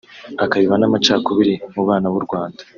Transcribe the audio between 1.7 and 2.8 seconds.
mu bana b’u Rwanda